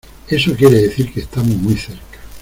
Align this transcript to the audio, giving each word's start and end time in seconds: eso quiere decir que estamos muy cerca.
eso 0.29 0.55
quiere 0.55 0.81
decir 0.81 1.13
que 1.13 1.19
estamos 1.19 1.55
muy 1.57 1.77
cerca. 1.77 2.17